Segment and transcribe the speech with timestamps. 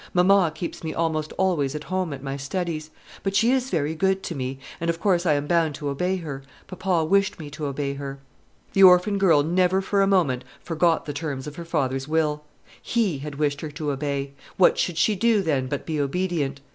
[0.15, 2.89] Mamma keeps me almost always at home at my studies;
[3.21, 6.15] but she is very good to me, and of course I am bound to obey
[6.15, 8.17] her; papa wished me to obey her."
[8.73, 12.43] The orphan girl never for a moment forgot the terms of her father's will.
[12.81, 16.61] He had wished her to obey; what should she do, then, but be obedient?